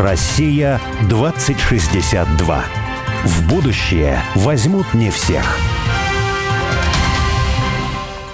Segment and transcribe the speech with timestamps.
[0.00, 0.80] Россия
[1.10, 2.64] 2062.
[3.24, 5.58] В будущее возьмут не всех.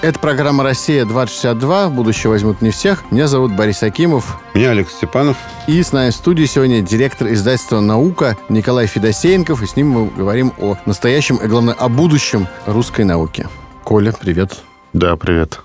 [0.00, 1.88] Это программа «Россия-2062».
[1.88, 3.10] В будущее возьмут не всех.
[3.10, 4.40] Меня зовут Борис Акимов.
[4.54, 5.36] Меня Алекс Степанов.
[5.66, 9.60] И с нами в студии сегодня директор издательства «Наука» Николай Федосеенков.
[9.64, 13.48] И с ним мы говорим о настоящем и, главное, о будущем русской науки.
[13.82, 14.56] Коля, привет.
[14.92, 15.58] Да, привет.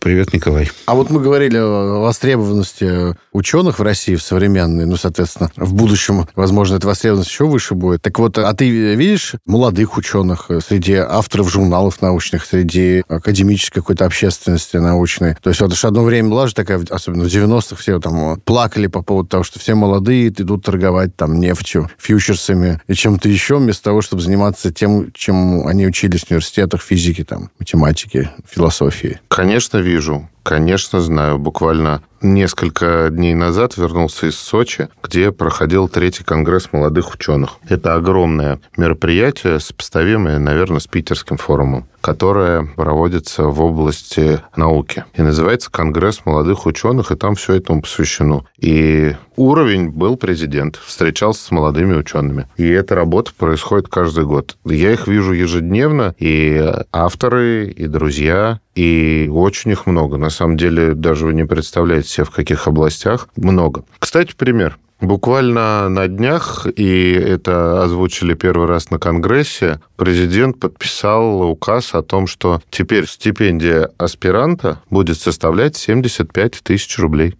[0.00, 0.70] Привет, Николай.
[0.86, 6.26] А вот мы говорили о востребованности ученых в России в современной, ну, соответственно, в будущем,
[6.34, 8.02] возможно, эта востребованность еще выше будет.
[8.02, 14.76] Так вот, а ты видишь молодых ученых среди авторов журналов научных, среди академической какой-то общественности
[14.76, 15.34] научной?
[15.42, 18.86] То есть вот уж одно время была же такая, особенно в 90-х, все там плакали
[18.86, 23.84] по поводу того, что все молодые идут торговать там нефтью, фьючерсами и чем-то еще, вместо
[23.84, 29.20] того, чтобы заниматься тем, чем они учились в университетах, физики, там, математики, философии.
[29.28, 30.28] Конечно, вижу.
[30.48, 31.38] Конечно, знаю.
[31.38, 37.58] Буквально несколько дней назад вернулся из Сочи, где проходил третий конгресс молодых ученых.
[37.68, 45.04] Это огромное мероприятие, сопоставимое, наверное, с питерским форумом, которое проводится в области науки.
[45.14, 48.44] И называется «Конгресс молодых ученых», и там все этому посвящено.
[48.58, 52.46] И уровень был президент, встречался с молодыми учеными.
[52.56, 54.56] И эта работа происходит каждый год.
[54.64, 60.16] Я их вижу ежедневно, и авторы, и друзья, и очень их много.
[60.18, 63.84] На самом деле, даже вы не представляете себе, в каких областях много.
[63.98, 64.78] Кстати, пример.
[65.00, 72.26] Буквально на днях, и это озвучили первый раз на Конгрессе, президент подписал указ о том,
[72.26, 77.36] что теперь стипендия аспиранта будет составлять 75 тысяч рублей.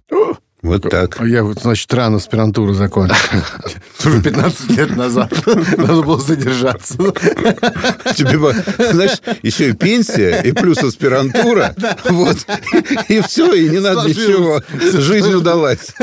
[0.61, 1.21] Вот так.
[1.21, 3.15] А я вот, значит, рано аспирантуру закончил.
[4.05, 5.33] Уже 15 лет назад.
[5.77, 6.97] Надо было задержаться.
[8.17, 8.39] Тебе,
[8.93, 11.75] знаешь, еще и пенсия, и плюс аспирантура.
[12.09, 12.39] Вот.
[13.09, 14.63] И все, и не надо ничего.
[15.01, 15.95] Жизнь удалась.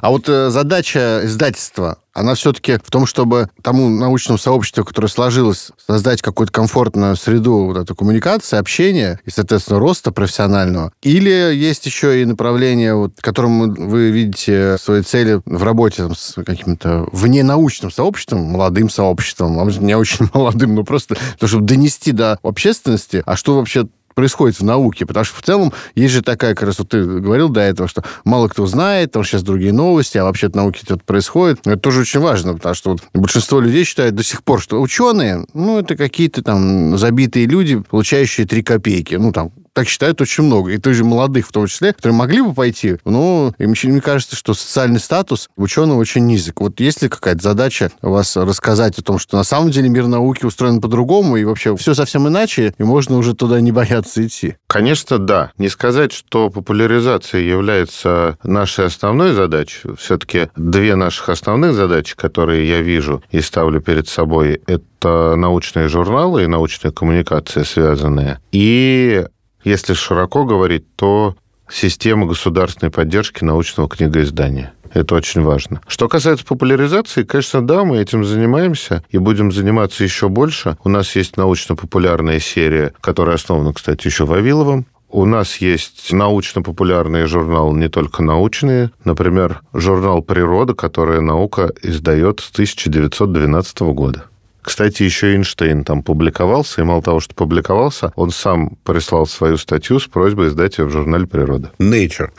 [0.00, 5.70] А вот э, задача издательства она все-таки в том, чтобы тому научному сообществу, которое сложилось,
[5.86, 10.92] создать какую-то комфортную среду вот эту коммуникации, общения и, соответственно, роста профессионального.
[11.02, 16.34] Или есть еще и направление, вот, которым вы видите свои цели в работе там, с
[16.44, 22.38] каким-то вненаучным сообществом, молодым сообществом, а не очень молодым, но просто то, чтобы донести до
[22.42, 26.68] общественности, а что вообще происходит в науке, потому что в целом есть же такая, как
[26.68, 30.24] раз вот ты говорил до этого, что мало кто знает, что сейчас другие новости, а
[30.24, 31.60] вообще в науке это происходит.
[31.66, 35.44] Это тоже очень важно, потому что вот большинство людей считает до сих пор, что ученые,
[35.54, 39.14] ну, это какие-то там забитые люди, получающие три копейки.
[39.14, 40.70] Ну, там, так считают очень много.
[40.72, 44.54] И тоже молодых в том числе, которые могли бы пойти, но им мне кажется, что
[44.54, 46.60] социальный статус ученого очень низок.
[46.60, 50.06] Вот есть ли какая-то задача у вас рассказать о том, что на самом деле мир
[50.06, 54.56] науки устроен по-другому, и вообще все совсем иначе, и можно уже туда не бояться идти?
[54.68, 55.52] Конечно, да.
[55.58, 59.96] Не сказать, что популяризация является нашей основной задачей.
[59.98, 66.44] Все-таки две наших основных задачи, которые я вижу и ставлю перед собой, это научные журналы
[66.44, 69.26] и научная коммуникация связанные, и
[69.64, 71.36] если широко говорить, то
[71.68, 74.72] система государственной поддержки научного книгоиздания.
[74.92, 75.80] Это очень важно.
[75.86, 80.76] Что касается популяризации, конечно, да, мы этим занимаемся и будем заниматься еще больше.
[80.84, 84.86] У нас есть научно-популярная серия, которая основана, кстати, еще Вавиловым.
[85.08, 88.90] У нас есть научно-популярные журналы, не только научные.
[89.04, 94.24] Например, журнал «Природа», который наука издает с 1912 года.
[94.62, 99.98] Кстати, еще Эйнштейн там публиковался, и мало того, что публиковался, он сам прислал свою статью
[99.98, 101.72] с просьбой издать ее в журнале «Природа».
[101.78, 102.30] Nature.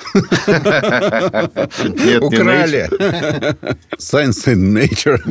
[2.06, 2.90] Нет, Украли.
[4.04, 5.22] Science and Nature.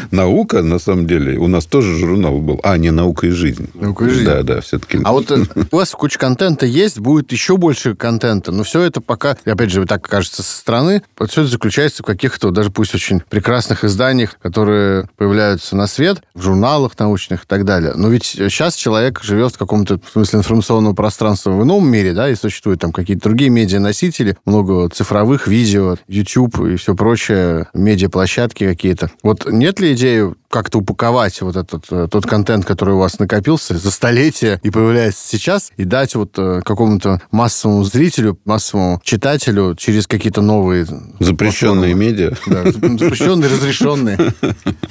[0.10, 2.60] Наука, на самом деле, у нас тоже журнал был.
[2.62, 3.68] А, не «Наука и жизнь».
[3.74, 4.24] «Наука и жизнь».
[4.24, 5.00] Да, да, все-таки.
[5.04, 9.00] А вот э, у вас куча контента есть, будет еще больше контента, но все это
[9.00, 13.20] пока, опять же, так кажется, со стороны, все это заключается в каких-то, даже пусть очень
[13.28, 17.92] прекрасных изданиях, которые появляются на свет, в журналах научных и так далее.
[17.94, 22.28] Но ведь сейчас человек живет в каком-то в смысле информационного пространства в ином мире, да,
[22.28, 29.10] и существуют там какие-то другие медианосители, много цифровых видео, YouTube и все прочее, медиаплощадки какие-то.
[29.22, 33.76] Вот нет ли идеи как-то упаковать вот этот э, тот контент, который у вас накопился
[33.76, 40.06] за столетия и появляется сейчас, и дать вот э, какому-то массовому зрителю, массовому читателю через
[40.06, 40.86] какие-то новые...
[41.18, 41.94] Запрещенные платформы.
[41.94, 42.32] медиа.
[42.46, 44.32] Да, запрещенные, разрешенные.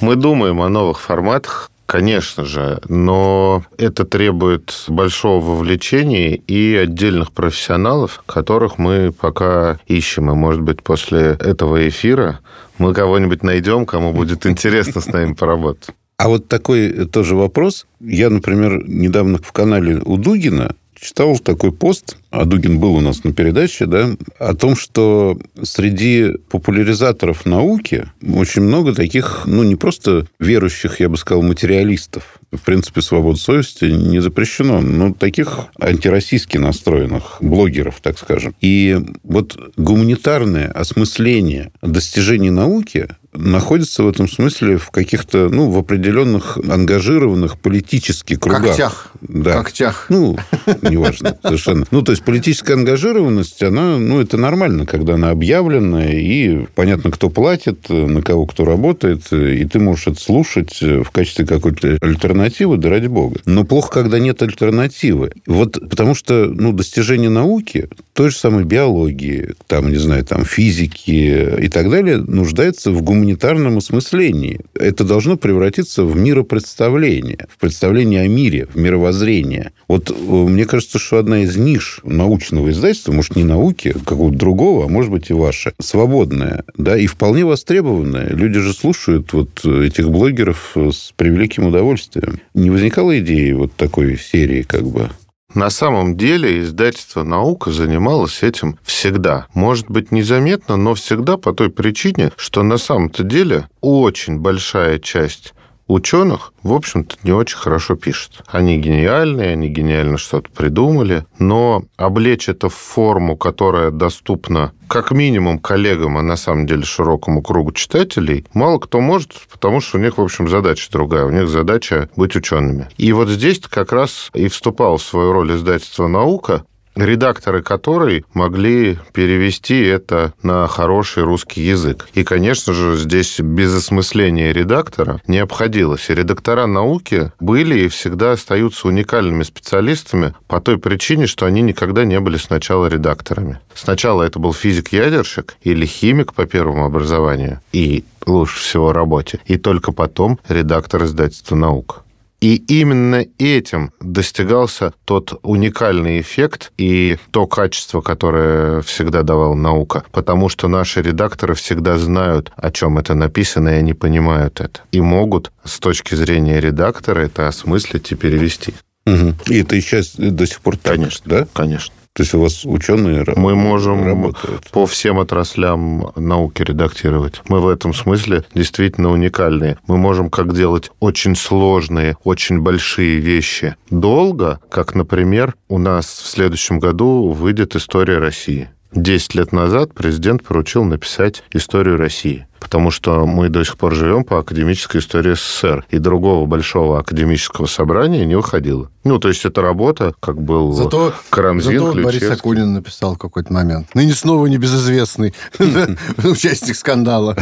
[0.00, 8.22] Мы думаем о новых форматах, Конечно же, но это требует большого вовлечения и отдельных профессионалов,
[8.26, 10.30] которых мы пока ищем.
[10.30, 12.40] И, может быть, после этого эфира
[12.76, 15.88] мы кого-нибудь найдем, кому будет интересно с нами поработать.
[16.18, 17.86] А вот такой тоже вопрос.
[18.00, 23.24] Я, например, недавно в канале у Дугина читал такой пост, а Дугин был у нас
[23.24, 30.26] на передаче, да, о том, что среди популяризаторов науки очень много таких, ну, не просто
[30.38, 32.38] верующих, я бы сказал, материалистов.
[32.52, 38.54] В принципе, свобода совести не запрещено, но таких антироссийски настроенных блогеров, так скажем.
[38.60, 46.58] И вот гуманитарное осмысление достижений науки находится в этом смысле в каких-то, ну, в определенных
[46.58, 48.66] ангажированных политических кругах.
[48.66, 49.12] Когтях.
[49.20, 49.52] Да.
[49.52, 50.06] Когтях.
[50.08, 50.36] Ну,
[50.82, 51.86] неважно, совершенно.
[51.90, 57.30] Ну, то есть политическая ангажированность, она, ну, это нормально, когда она объявлена, и понятно, кто
[57.30, 62.90] платит, на кого кто работает, и ты можешь это слушать в качестве какой-то альтернативы, да
[62.90, 63.40] ради бога.
[63.44, 65.32] Но плохо, когда нет альтернативы.
[65.46, 71.60] Вот потому что, ну, достижение науки, той же самой биологии, там, не знаю, там, физики
[71.60, 74.60] и так далее, нуждается в гуманитарном гуманитарном осмыслении.
[74.74, 79.72] Это должно превратиться в миропредставление, в представление о мире, в мировоззрение.
[79.86, 84.38] Вот э, мне кажется, что одна из ниш научного издательства, может, не науки, а какого-то
[84.38, 88.28] другого, а может быть и ваша, свободная, да, и вполне востребованная.
[88.30, 92.40] Люди же слушают вот этих блогеров с превеликим удовольствием.
[92.54, 95.10] Не возникало идеи вот такой серии, как бы?
[95.58, 99.48] На самом деле издательство «Наука» занималось этим всегда.
[99.54, 105.54] Может быть, незаметно, но всегда по той причине, что на самом-то деле очень большая часть
[105.88, 108.42] ученых, в общем-то, не очень хорошо пишут.
[108.46, 115.58] Они гениальные, они гениально что-то придумали, но облечь это в форму, которая доступна как минимум
[115.58, 120.18] коллегам, а на самом деле широкому кругу читателей, мало кто может, потому что у них,
[120.18, 121.24] в общем, задача другая.
[121.24, 122.88] У них задача быть учеными.
[122.96, 126.64] И вот здесь как раз и вступал в свою роль издательство «Наука»,
[127.04, 132.08] редакторы которой могли перевести это на хороший русский язык.
[132.14, 136.10] И, конечно же, здесь без осмысления редактора не обходилось.
[136.10, 142.04] И редактора науки были и всегда остаются уникальными специалистами по той причине, что они никогда
[142.04, 143.60] не были сначала редакторами.
[143.74, 149.40] Сначала это был физик-ядерщик или химик по первому образованию и лучше всего работе.
[149.46, 152.02] И только потом редактор издательства «Наука».
[152.40, 160.04] И именно этим достигался тот уникальный эффект и то качество, которое всегда давала наука.
[160.12, 164.80] Потому что наши редакторы всегда знают, о чем это написано, и они понимают это.
[164.92, 168.74] И могут с точки зрения редактора это осмыслить и перевести.
[169.06, 169.34] Угу.
[169.46, 171.48] И это сейчас до сих пор так, конечно, да?
[171.52, 171.92] Конечно.
[172.18, 174.68] То есть у вас ученые Мы можем работают.
[174.72, 177.42] по всем отраслям науки редактировать.
[177.48, 179.78] Мы в этом смысле действительно уникальные.
[179.86, 186.26] Мы можем как делать очень сложные, очень большие вещи долго, как, например, у нас в
[186.26, 188.68] следующем году выйдет «История России».
[188.92, 194.24] Десять лет назад президент поручил написать историю России потому что мы до сих пор живем
[194.24, 198.90] по академической истории СССР, и другого большого академического собрания не выходило.
[199.04, 203.52] Ну, то есть это работа, как был зато, Карамзин, зато Борис Акунин написал в какой-то
[203.52, 203.94] момент.
[203.94, 205.34] Ныне снова небезызвестный
[206.24, 207.36] участник скандала.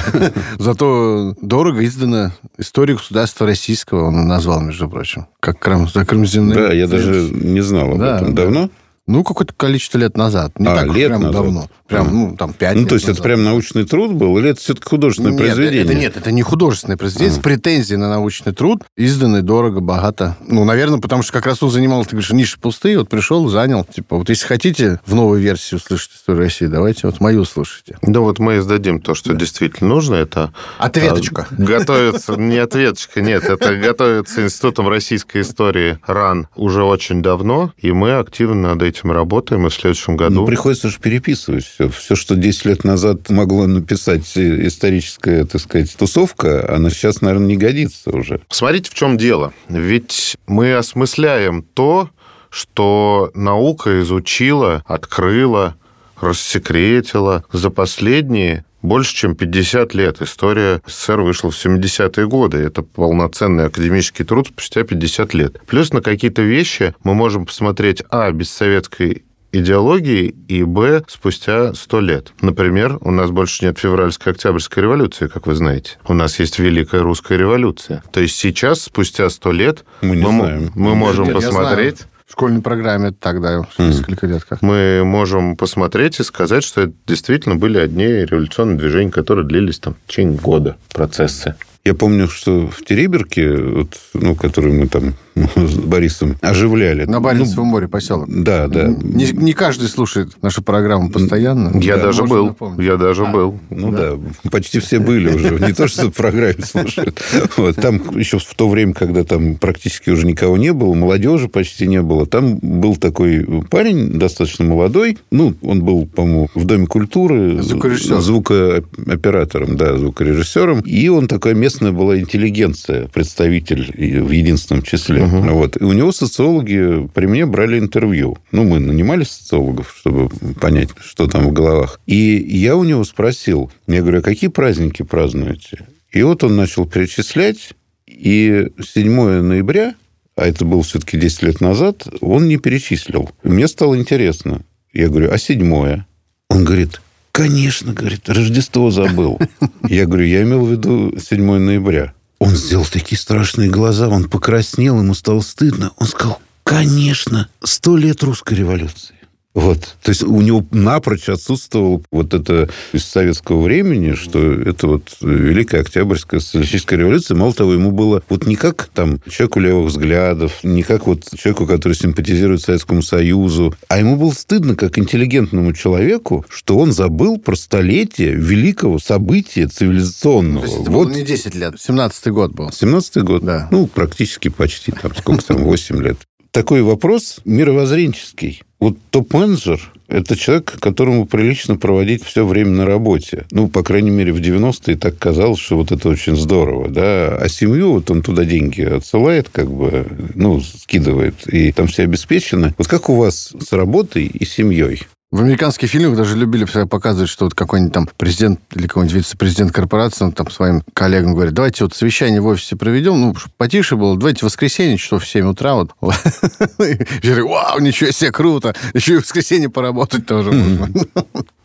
[0.59, 6.51] Зато дорого издана история государства российского, он назвал, между прочим, как Карамзин.
[6.51, 8.35] Да, я даже не знал об этом.
[8.35, 8.71] Давно?
[9.07, 10.59] Ну, какое-то количество лет назад.
[10.59, 11.43] Не а, так лет прям назад.
[11.43, 11.71] давно.
[11.89, 13.21] Прям, ну, там, пять Ну, то есть назад.
[13.21, 15.85] это прям научный труд был, или это все-таки художественное нет, произведение?
[15.85, 17.41] Это, нет, это не художественное произведение, А.
[17.41, 20.37] с претензией на научный труд, изданный дорого, богато.
[20.47, 23.85] Ну, наверное, потому что как раз он занимал, ты говоришь, ниши пустые, вот пришел, занял.
[23.85, 27.97] Типа, вот если хотите в новой версии услышать историю России, давайте вот мою слушайте.
[28.03, 30.17] Да вот мы издадим то, что действительно нужно.
[30.17, 31.47] Это Ответочка.
[31.51, 37.93] а, готовится, не ответочка, нет, это готовится Институтом российской истории РАН уже очень давно, и
[37.93, 40.41] мы активно над этим работаем, и в следующем году...
[40.41, 41.89] Ну, приходится же переписывать все.
[41.89, 47.57] Все, что 10 лет назад могло написать историческая, так сказать, тусовка, она сейчас, наверное, не
[47.57, 48.41] годится уже.
[48.49, 49.53] Смотрите, в чем дело.
[49.69, 52.11] Ведь мы осмысляем то,
[52.49, 55.77] что наука изучила, открыла,
[56.21, 60.23] рассекретила за последние больше, чем 50 лет.
[60.23, 62.59] История СССР вышла в 70-е годы.
[62.59, 65.61] Это полноценный академический труд спустя 50 лет.
[65.67, 69.25] Плюс на какие-то вещи мы можем посмотреть, а, без советской
[69.61, 72.33] идеологии, и б, спустя сто лет.
[72.41, 75.99] Например, у нас больше нет февральской октябрьской революции, как вы знаете.
[76.07, 78.03] У нас есть Великая русская революция.
[78.13, 80.73] То есть сейчас, спустя сто лет, Мы не мы, знаем.
[80.75, 82.07] мы можем Нет, я посмотреть...
[82.27, 84.61] В школьной программе это тогда, несколько лет как.
[84.61, 89.95] Мы можем посмотреть и сказать, что это действительно были одни революционные движения, которые длились там
[89.95, 91.55] в течение года, процессы.
[91.85, 97.05] Я помню, что в Тереберке, вот, ну, который мы там с Борисом оживляли.
[97.05, 98.27] На Баренцевом море поселок.
[98.29, 98.89] Да, да.
[98.89, 101.79] Не, не каждый слушает нашу программу постоянно.
[101.79, 102.47] Я Да, даже был.
[102.47, 102.85] напомнить.
[102.87, 103.59] Я даже А, был.
[103.71, 104.13] Ну да.
[104.51, 105.59] почти все были уже.
[105.61, 107.23] Не то, что в программе слушают.
[107.57, 107.77] Вот.
[107.77, 112.01] Там еще в то время, когда там практически уже никого не было, молодежи почти не
[112.03, 115.19] было, там был такой парень, достаточно молодой.
[115.31, 117.63] Ну, он был, по-моему, в Доме культуры.
[117.63, 118.21] Звукорежиссер.
[118.21, 120.81] Звукооператором, да, звукорежиссером.
[120.81, 125.26] И он такая местная была интеллигенция, представитель в единственном числе.
[125.27, 125.81] Вот.
[125.81, 128.39] И у него социологи при мне брали интервью.
[128.53, 130.29] Ну, мы нанимали социологов, чтобы
[130.61, 132.01] понять, что там в головах.
[132.07, 135.87] И я у него спросил, я говорю, а какие праздники празднуете?
[136.13, 137.75] И вот он начал перечислять,
[138.07, 139.95] и 7 ноября,
[140.37, 143.31] а это было все-таки 10 лет назад, он не перечислил.
[143.43, 144.63] Мне стало интересно.
[144.93, 146.05] Я говорю, а 7
[146.49, 147.01] Он говорит,
[147.33, 149.39] конечно, говорит, Рождество забыл.
[149.89, 152.15] Я говорю, я имел в виду 7 ноября.
[152.39, 155.93] Он сделал такие страшные глаза, он покраснел, ему стало стыдно.
[155.97, 159.15] Он сказал, конечно, сто лет русской революции.
[159.57, 159.97] Вот.
[160.03, 165.81] То есть у него напрочь отсутствовало вот это из советского времени, что это вот Великая
[165.81, 167.39] Октябрьская социалистическая революция.
[167.39, 171.67] Мало того, ему было вот не как там человеку левых взглядов, не как вот человеку,
[171.67, 177.57] который симпатизирует Советскому Союзу, а ему было стыдно как интеллигентному человеку, что он забыл про
[177.57, 180.67] столетие великого события цивилизационного.
[180.67, 182.69] То есть это вот было не 10 лет, 17-й год был.
[182.69, 183.43] 17-й год?
[183.43, 183.69] Да.
[183.71, 186.19] Ну, практически почти, там, сколько там, 8 лет.
[186.57, 188.63] Такой вопрос мировоззренческий.
[188.81, 193.45] Вот топ-менеджер– это человек, которому прилично проводить все время на работе.
[193.51, 197.37] Ну, по крайней мере, в 90-е так казалось, что вот это очень здорово, да.
[197.37, 202.75] А семью, вот он туда деньги отсылает, как бы, ну, скидывает, и там все обеспечено.
[202.79, 205.03] Вот как у вас с работой и семьей?
[205.33, 210.25] В американских фильмах даже любили показывать, что вот какой-нибудь там президент или какой-нибудь вице-президент корпорации,
[210.25, 214.17] он там своим коллегам говорит, давайте вот совещание в офисе проведем, ну, чтоб потише было,
[214.17, 215.91] давайте в воскресенье, часов в 7 утра, вот.
[216.01, 221.07] Все говорят, вау, ничего себе, круто, еще и в воскресенье поработать тоже можно.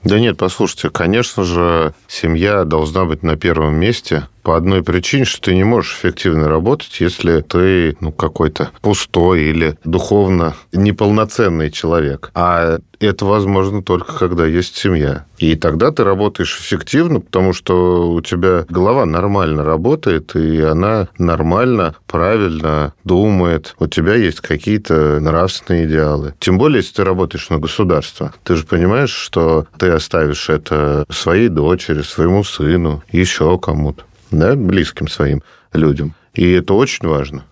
[0.04, 5.42] Да нет, послушайте, конечно же, семья должна быть на первом месте по одной причине, что
[5.42, 12.32] ты не можешь эффективно работать, если ты ну, какой-то пустой или духовно неполноценный человек.
[12.34, 15.26] А это возможно только когда есть семья.
[15.38, 21.96] И тогда ты работаешь эффективно, потому что у тебя голова нормально работает, и она нормально,
[22.06, 23.76] правильно думает.
[23.80, 26.36] У тебя есть какие-то нравственные идеалы.
[26.40, 28.34] Тем более, если ты работаешь на государство.
[28.44, 35.08] Ты же понимаешь, что ты оставишь это своей дочери, своему сыну, еще кому-то, да, близким
[35.08, 35.42] своим
[35.74, 36.14] людям.
[36.34, 37.44] И это очень важно.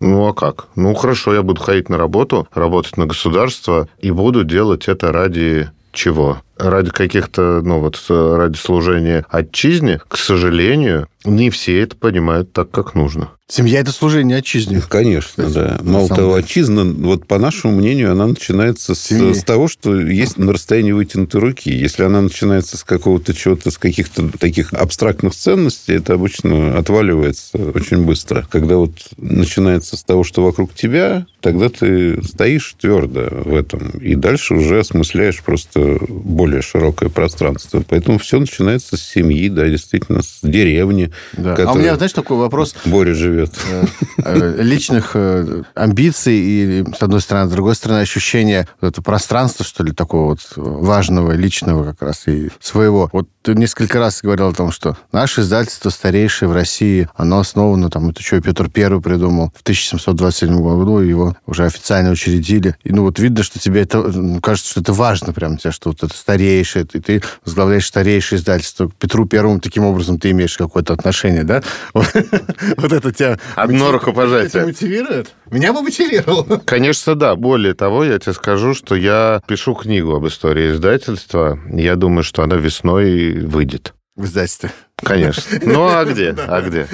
[0.00, 0.68] Ну а как?
[0.76, 5.70] Ну хорошо, я буду ходить на работу, работать на государство и буду делать это ради
[5.92, 6.42] чего?
[6.58, 12.94] Ради каких-то, ну вот, ради служения отчизне, к сожалению, не все это понимают так, как
[12.94, 13.30] нужно.
[13.48, 14.82] Семья– это служение отчизне.
[14.88, 15.80] Конечно, Кстати, да.
[15.82, 16.44] Мало того, деле.
[16.44, 19.34] отчизна, вот по нашему мнению, она начинается с, Семьи.
[19.34, 21.70] с того, что есть на расстоянии вытянутой руки.
[21.70, 28.04] Если она начинается с какого-то чего-то, с каких-то таких абстрактных ценностей, это обычно отваливается очень
[28.04, 28.44] быстро.
[28.50, 33.90] Когда вот начинается с того, что вокруг тебя, тогда ты стоишь твердо в этом.
[33.90, 36.00] И дальше уже осмысляешь просто
[36.46, 37.82] более широкое пространство.
[37.88, 41.56] Поэтому все начинается с семьи, да, действительно, с деревни, Да.
[41.56, 43.50] А у меня, знаешь, такой вопрос Боря живет.
[43.68, 43.84] э,
[44.18, 49.64] э, личных э, амбиций и, с одной стороны, с другой стороны, ощущение вот это пространства,
[49.64, 53.10] что ли, такого вот важного, личного как раз и своего.
[53.12, 57.90] Вот ты несколько раз говорил о том, что наше издательство старейшее в России, оно основано,
[57.90, 62.74] там, это что, Петр Первый придумал в 1727 году, его уже официально учредили.
[62.82, 65.90] И, ну, вот видно, что тебе это, ну, кажется, что это важно прям тебе, что
[65.90, 68.88] вот это старейшее, и ты возглавляешь старейшее издательство.
[68.88, 71.62] К Петру Первому таким образом ты имеешь какое-то отношение, да?
[71.94, 73.38] Вот это тебя...
[73.54, 74.62] Одно рукопожатие.
[74.62, 75.32] Это мотивирует?
[75.50, 76.60] Меня бы мотивировало.
[76.64, 77.36] Конечно, да.
[77.36, 81.58] Более того, я тебе скажу, что я пишу книгу об истории издательства.
[81.70, 83.94] Я думаю, что она весной выйдет.
[84.16, 84.70] В издательстве.
[84.96, 85.42] Конечно.
[85.62, 86.34] Ну, а где?
[86.36, 86.88] А где?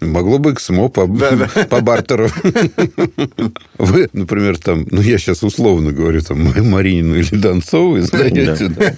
[0.00, 1.06] Могло бы ЭКСМО по,
[1.70, 2.28] по бартеру.
[3.78, 6.38] Вы, например, там, ну, я сейчас условно говорю, там,
[6.70, 8.94] Маринину или Донцову издаете, да.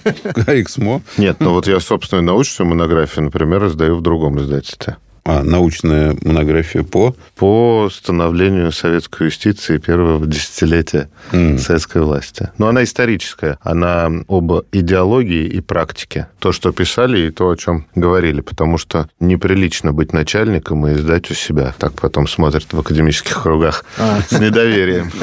[0.47, 4.97] а ЭКСМО, Нет, ну вот я собственную научную монографию, например, издаю в другом издательстве.
[5.23, 7.15] А научная монография по...
[7.35, 11.57] По становлению советской юстиции первого десятилетия М.
[11.59, 12.49] советской власти.
[12.57, 13.57] Но она историческая.
[13.61, 16.27] Она об идеологии и практике.
[16.39, 18.41] То, что писали, и то, о чем говорили.
[18.41, 21.73] Потому что неприлично быть начальником и издать у себя.
[21.77, 25.11] Так потом смотрят в академических кругах с недоверием.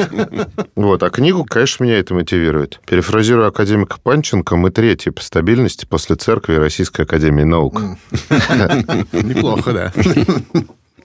[0.74, 1.02] Вот.
[1.02, 2.80] А книгу, конечно, меня это мотивирует.
[2.86, 7.80] Перефразируя академика Панченко, мы третьи по стабильности после церкви Российской академии наук.
[9.12, 9.87] Неплохо, да.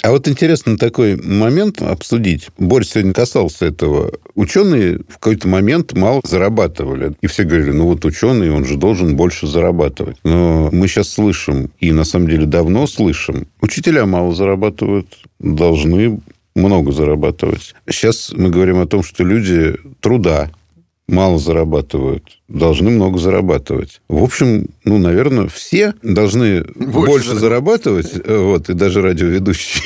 [0.03, 2.49] А вот интересно такой момент обсудить.
[2.57, 4.11] Борис сегодня касался этого.
[4.35, 7.13] Ученые в какой-то момент мало зарабатывали.
[7.21, 10.17] И все говорили, ну вот ученый, он же должен больше зарабатывать.
[10.25, 15.07] Но мы сейчас слышим, и на самом деле давно слышим, учителя мало зарабатывают,
[15.39, 16.19] должны
[16.53, 17.73] много зарабатывать.
[17.89, 20.51] Сейчас мы говорим о том, что люди труда
[21.07, 24.01] мало зарабатывают, должны много зарабатывать.
[24.07, 29.83] В общем, ну, наверное, все должны больше, больше зарабатывать, вот, и даже радиоведущие.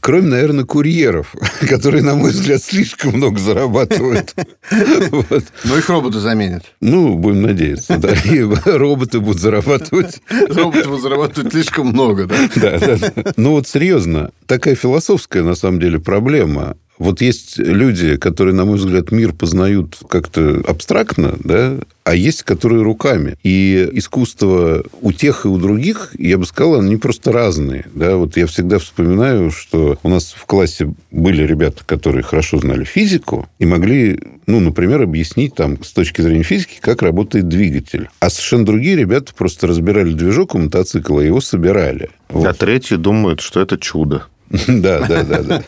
[0.00, 1.34] Кроме, наверное, курьеров,
[1.68, 4.34] которые, на мой взгляд, слишком много зарабатывают.
[4.70, 6.64] Но их роботы заменят.
[6.80, 8.14] Ну, будем надеяться, да.
[8.24, 10.20] И роботы будут зарабатывать.
[10.48, 12.36] Роботы будут зарабатывать слишком много, да?
[12.56, 12.98] Да, да.
[13.36, 16.76] Ну, вот серьезно, такая философская, на самом деле, проблема.
[16.98, 22.82] Вот есть люди, которые, на мой взгляд, мир познают как-то абстрактно, да, а есть, которые
[22.82, 23.36] руками.
[23.42, 27.86] И искусство у тех и у других, я бы сказал, они просто разные.
[27.94, 28.16] Да?
[28.16, 33.48] Вот я всегда вспоминаю, что у нас в классе были ребята, которые хорошо знали физику
[33.58, 38.10] и могли, ну, например, объяснить там с точки зрения физики, как работает двигатель.
[38.20, 42.10] А совершенно другие ребята просто разбирали движок у мотоцикла и его собирали.
[42.28, 42.46] Вот.
[42.46, 44.26] А третьи думают, что это чудо.
[44.84, 45.62] Да, да, да, да.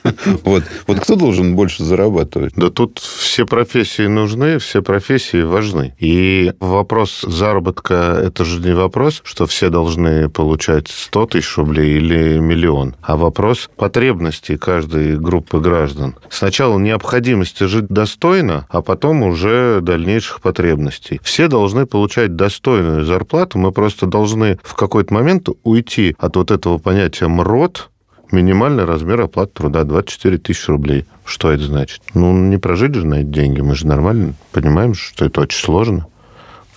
[0.45, 2.55] Вот, вот кто должен больше зарабатывать?
[2.57, 5.95] Да тут все профессии нужны, все профессии важны.
[5.99, 12.39] И вопрос заработка– это же не вопрос, что все должны получать 100 тысяч рублей или
[12.39, 16.15] миллион, а вопрос потребностей каждой группы граждан.
[16.29, 21.21] Сначала необходимости жить достойно, а потом уже дальнейших потребностей.
[21.23, 26.79] Все должны получать достойную зарплату, мы просто должны в какой-то момент уйти от вот этого
[26.79, 27.91] понятия «мрот»,
[28.33, 31.05] Минимальный размер оплаты труда 24 тысячи рублей.
[31.25, 32.03] Что это значит?
[32.15, 33.61] Ну, не прожить же на эти деньги.
[33.61, 36.07] Мы же нормально понимаем, что это очень сложно.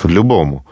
[0.03, 0.65] Любому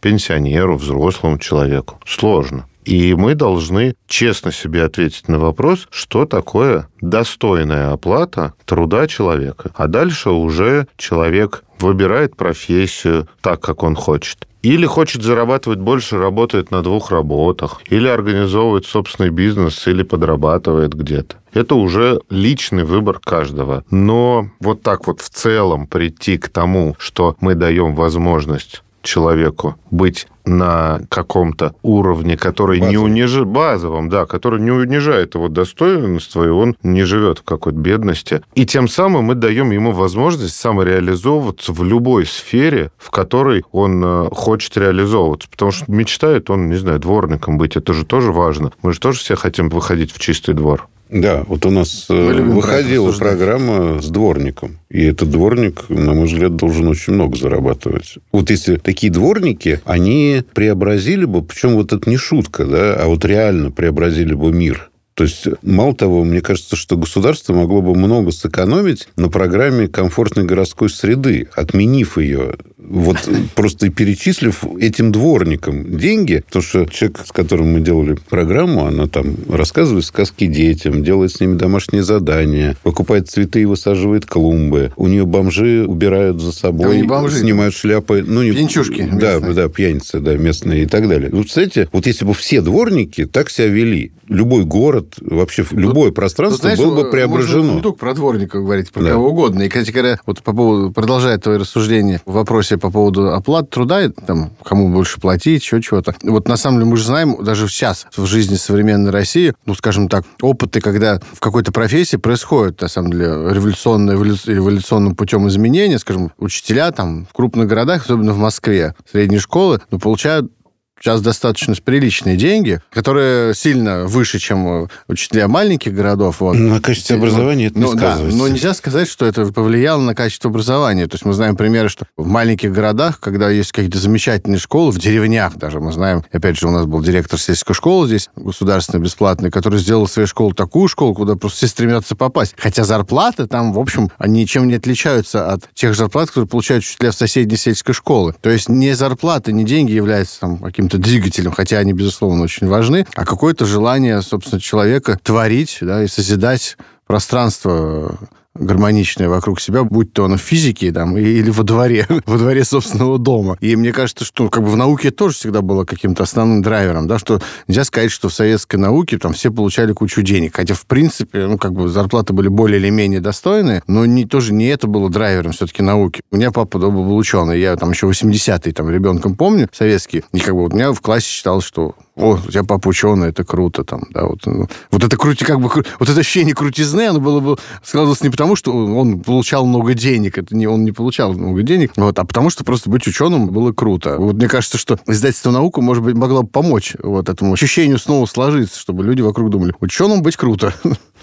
[0.00, 1.98] пенсионеру, взрослому человеку.
[2.04, 2.66] Сложно.
[2.84, 9.70] И мы должны честно себе ответить на вопрос, что такое достойная оплата труда человека.
[9.74, 14.46] А дальше уже человек выбирает профессию так, как он хочет.
[14.62, 21.36] Или хочет зарабатывать больше, работает на двух работах, или организовывает собственный бизнес, или подрабатывает где-то.
[21.52, 23.84] Это уже личный выбор каждого.
[23.90, 30.26] Но вот так вот в целом прийти к тому, что мы даем возможность человеку быть
[30.44, 32.90] на каком-то уровне, который Базовым.
[32.90, 37.78] не унижает, базовом, да, который не унижает его достоинство, и он не живет в какой-то
[37.78, 38.42] бедности.
[38.54, 44.28] И тем самым мы даем ему возможность самореализовываться в любой сфере, в которой он э,
[44.32, 45.48] хочет реализовываться.
[45.48, 47.76] Потому что мечтает он, не знаю, дворником быть.
[47.76, 48.72] Это же тоже важно.
[48.82, 50.88] Мы же тоже все хотим выходить в чистый двор.
[51.10, 54.78] Да, вот у нас э, выходила программа с дворником.
[54.88, 58.16] И этот дворник, на мой взгляд, должен очень много зарабатывать.
[58.32, 63.24] Вот если такие дворники, они преобразили бы, причем вот это не шутка, да, а вот
[63.24, 64.90] реально преобразили бы мир.
[65.14, 70.44] То есть, мало того, мне кажется, что государство могло бы много сэкономить на программе комфортной
[70.44, 77.72] городской среды, отменив ее вот просто перечислив этим дворникам деньги, потому что человек, с которым
[77.72, 83.62] мы делали программу, она там рассказывает сказки детям, делает с ними домашние задания, покупает цветы
[83.62, 84.92] и высаживает клумбы.
[84.96, 88.24] У нее бомжи убирают за собой, да, бомжи, снимают шляпы.
[88.26, 88.52] Ну, не...
[88.52, 91.30] Пьянчушки Да, да, пьяницы, да, местные и так далее.
[91.30, 96.16] Вот, кстати, вот если бы все дворники так себя вели, любой город, вообще любое тут,
[96.16, 97.64] пространство знаешь, было бы преображено.
[97.64, 99.10] Можно только про дворников говорить, про да.
[99.10, 99.62] кого угодно.
[99.62, 103.68] И, кстати говоря, вот по поводу, продолжая твое рассуждение в вопросе вопросе по поводу оплаты
[103.68, 106.14] труда, там, кому больше платить, еще чего-то.
[106.22, 110.08] Вот на самом деле мы же знаем, даже сейчас в жизни современной России, ну, скажем
[110.08, 116.32] так, опыты, когда в какой-то профессии происходит, на самом деле, революционное, революционным путем изменения, скажем,
[116.38, 120.50] учителя там в крупных городах, особенно в Москве, средние школы, ну, получают
[121.00, 126.40] сейчас достаточно приличные деньги, которые сильно выше, чем учителя маленьких городов.
[126.40, 126.54] Вот.
[126.54, 130.50] На качестве образования это не ну, да, но нельзя сказать, что это повлияло на качество
[130.50, 131.06] образования.
[131.06, 134.98] То есть мы знаем примеры, что в маленьких городах, когда есть какие-то замечательные школы, в
[134.98, 139.50] деревнях даже, мы знаем, опять же, у нас был директор сельской школы здесь, государственной, бесплатной,
[139.50, 142.54] который сделал в своей школе такую школу, куда просто все стремятся попасть.
[142.56, 147.10] Хотя зарплаты там, в общем, они ничем не отличаются от тех зарплат, которые получают учителя
[147.10, 148.34] в соседней сельской школы.
[148.40, 152.68] То есть не зарплаты, не деньги являются там каким-то каким-то двигателем, хотя они, безусловно, очень
[152.68, 156.76] важны, а какое-то желание, собственно, человека творить да, и созидать
[157.06, 158.18] пространство
[158.54, 163.18] гармоничное вокруг себя, будь то оно в физике там, или во дворе, во дворе собственного
[163.18, 163.56] дома.
[163.60, 167.18] И мне кажется, что как бы в науке тоже всегда было каким-то основным драйвером, да,
[167.18, 170.56] что нельзя сказать, что в советской науке там все получали кучу денег.
[170.56, 174.52] Хотя, в принципе, ну, как бы зарплаты были более или менее достойные, но не, тоже
[174.52, 176.22] не это было драйвером все-таки науки.
[176.30, 180.54] У меня папа был ученый, я там еще 80-й там ребенком помню, советский, и как
[180.54, 183.82] бы вот у меня в классе считал, что о, у тебя папа ученый, это круто
[183.82, 187.40] там, да, вот, ну, вот это крути, как бы, вот это ощущение крутизны, оно было
[187.40, 191.62] бы, складывалось не потому, что он получал много денег, это не, он не получал много
[191.62, 194.18] денег, вот, а потому что просто быть ученым было круто.
[194.18, 198.26] Вот мне кажется, что издательство «Наука», может быть, могло бы помочь вот этому ощущению снова
[198.26, 200.74] сложиться, чтобы люди вокруг думали, ученым быть круто.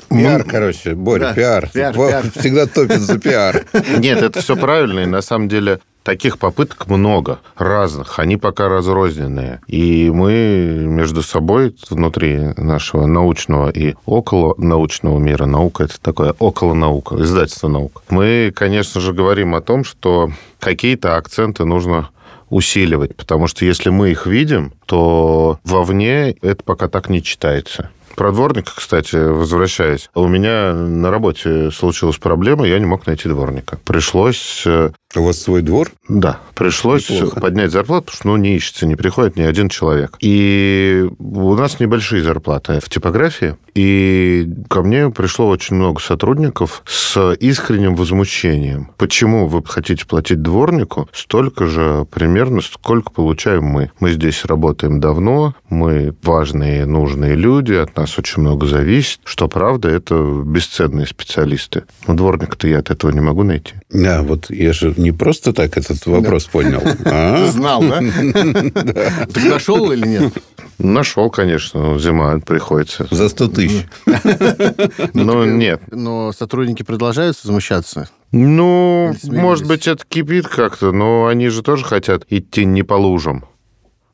[0.09, 1.69] Пиар, короче, Боря, да, пиар.
[1.71, 2.25] пиар, пиар.
[2.35, 3.65] Всегда топит за пиар.
[3.97, 9.61] Нет, это все правильно, и на самом деле Таких попыток много, разных, они пока разрозненные.
[9.67, 16.73] И мы между собой внутри нашего научного и около научного мира, наука это такое около
[16.73, 22.09] наука, издательство наук, мы, конечно же, говорим о том, что какие-то акценты нужно
[22.49, 27.89] усиливать, потому что если мы их видим, то вовне это пока так не читается.
[28.15, 30.09] Про дворника, кстати, возвращаясь.
[30.13, 33.79] У меня на работе случилась проблема, я не мог найти дворника.
[33.85, 35.91] Пришлось э, у вас свой двор?
[36.07, 36.39] Да.
[36.55, 37.39] Пришлось Неплохо.
[37.41, 40.17] поднять зарплату, потому что ну, не ищется, не приходит ни один человек.
[40.21, 43.55] И у нас небольшие зарплаты в типографии.
[43.73, 48.91] И ко мне пришло очень много сотрудников с искренним возмущением.
[48.97, 53.91] Почему вы хотите платить дворнику столько же примерно, сколько получаем мы?
[53.99, 59.19] Мы здесь работаем давно, мы важные, нужные люди, от нас очень много зависит.
[59.23, 61.83] Что правда, это бесценные специалисты.
[62.07, 63.75] Но дворника-то я от этого не могу найти.
[63.89, 66.81] Да, вот я же не просто так этот вопрос понял.
[67.05, 67.47] А?
[67.47, 67.99] Знал, да?
[69.33, 70.33] Ты нашел или нет?
[70.77, 71.97] Нашел, конечно.
[71.99, 73.07] Зима приходится.
[73.11, 73.85] За 100 тысяч.
[75.13, 75.81] Ну, нет.
[75.91, 78.09] Но сотрудники продолжают возмущаться?
[78.31, 83.45] Ну, может быть, это кипит как-то, но они же тоже хотят идти не по лужам.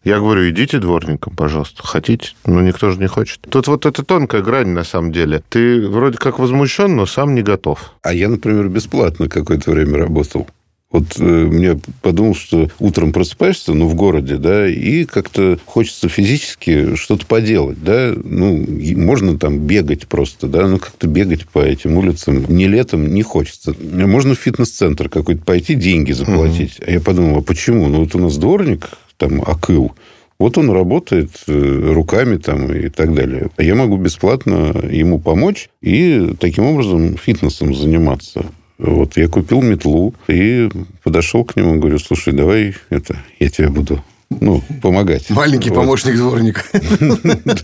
[0.07, 3.41] Я говорю, идите дворником, пожалуйста, хотите, но никто же не хочет.
[3.49, 5.43] Тут вот эта тонкая грань, на самом деле.
[5.49, 7.91] Ты вроде как возмущен, но сам не готов.
[8.03, 10.47] А я, например, бесплатно какое-то время работал.
[10.89, 16.95] Вот э, мне подумал, что утром просыпаешься, ну, в городе, да, и как-то хочется физически
[16.95, 18.13] что-то поделать, да.
[18.15, 18.65] Ну,
[18.95, 23.75] можно там бегать просто, да, ну, как-то бегать по этим улицам не летом не хочется.
[23.81, 26.79] Можно в фитнес-центр какой-то пойти, деньги заплатить.
[26.79, 26.85] Угу.
[26.87, 27.89] А я подумал, а почему?
[27.89, 28.87] Ну, вот у нас дворник,
[29.17, 29.93] там, Акыл,
[30.39, 33.49] вот он работает э, руками там и так далее.
[33.57, 38.45] А я могу бесплатно ему помочь и таким образом фитнесом заниматься.
[38.77, 40.69] Вот я купил метлу и
[41.03, 45.29] подошел к нему, говорю, слушай, давай это, я тебе буду ну, помогать.
[45.31, 45.77] Маленький вот.
[45.77, 46.61] помощник дворника.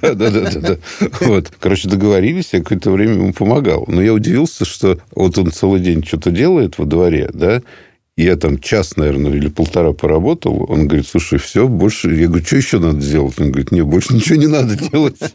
[0.02, 0.78] Да, да, да, да.
[1.22, 1.52] Вот.
[1.60, 3.86] Короче, договорились, я какое-то время ему помогал.
[3.88, 7.62] Но я удивился, что вот он целый день что-то делает во дворе, да,
[8.15, 10.65] я там час, наверное, или полтора поработал.
[10.69, 12.13] Он говорит, слушай, все, больше...
[12.13, 13.39] Я говорю, что еще надо сделать?
[13.39, 15.17] Он говорит, нет, больше ничего не надо делать.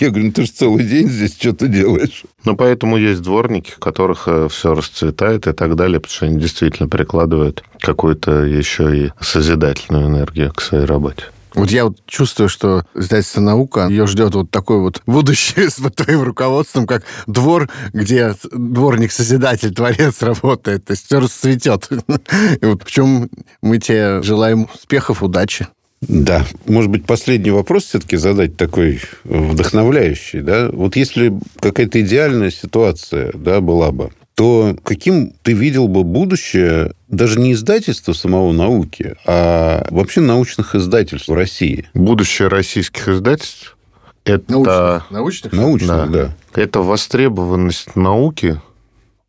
[0.00, 2.24] Я говорю, ну ты же целый день здесь что-то делаешь.
[2.44, 6.40] Ну, поэтому есть дворники, у которых э, все расцветает и так далее, потому что они
[6.40, 11.24] действительно прикладывают какую-то еще и созидательную энергию к своей работе.
[11.56, 16.22] Вот я вот чувствую, что издательство «Наука», ее ждет вот такое вот будущее с твоим
[16.22, 20.84] руководством, как двор, где дворник-созидатель, творец работает.
[20.84, 21.88] То есть все расцветет.
[22.60, 23.30] И вот в чем
[23.62, 25.66] мы тебе желаем успехов, удачи.
[26.02, 30.68] Да, может быть, последний вопрос все-таки задать такой вдохновляющий, да?
[30.70, 37.40] Вот если какая-то идеальная ситуация, да, была бы, то каким ты видел бы будущее даже
[37.40, 41.88] не издательства самого науки, а вообще научных издательств в России?
[41.94, 43.76] Будущее российских издательств
[44.24, 44.52] это...
[44.52, 45.10] Научных?
[45.10, 46.34] Научных, научных да.
[46.52, 46.60] да.
[46.60, 48.60] Это востребованность науки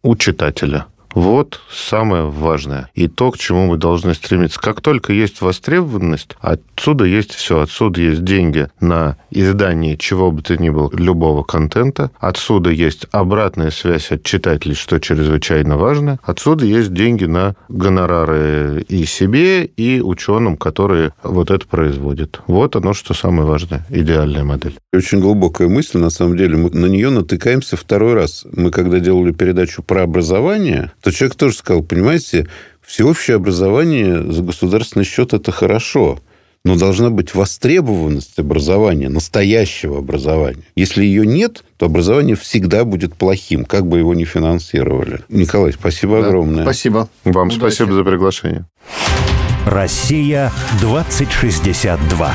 [0.03, 2.91] у читателя– вот самое важное.
[2.93, 4.59] И то, к чему мы должны стремиться.
[4.59, 7.61] Как только есть востребованность, отсюда есть все.
[7.61, 12.11] Отсюда есть деньги на издание чего бы то ни было, любого контента.
[12.19, 16.19] Отсюда есть обратная связь от читателей, что чрезвычайно важно.
[16.21, 22.41] Отсюда есть деньги на гонорары и себе, и ученым, которые вот это производят.
[22.45, 23.87] Вот оно, что самое важное.
[23.89, 24.77] Идеальная модель.
[24.93, 26.57] Очень глубокая мысль, на самом деле.
[26.57, 28.45] Мы на нее натыкаемся второй раз.
[28.51, 32.47] Мы когда делали передачу про образование, то человек тоже сказал, понимаете,
[32.81, 36.19] всеобщее образование за государственный счет– это хорошо,
[36.65, 40.63] но должна быть востребованность образования, настоящего образования.
[40.75, 45.21] Если ее нет, то образование всегда будет плохим, как бы его ни финансировали.
[45.29, 46.63] Николай, спасибо да, огромное.
[46.63, 47.07] Спасибо.
[47.23, 47.57] Вам Удачи.
[47.57, 48.65] спасибо за приглашение.
[49.65, 52.33] Россия 2062.